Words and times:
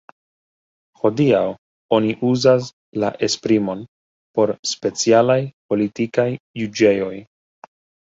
Hodiaŭ 1.01 1.41
oni 1.97 2.15
uzas 2.31 2.71
la 3.05 3.13
esprimon 3.29 3.85
por 4.41 4.57
specialaj 4.73 5.41
politikaj 5.71 6.31
juĝejoj. 6.65 7.17